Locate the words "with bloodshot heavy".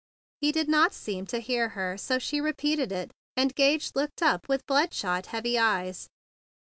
4.49-5.59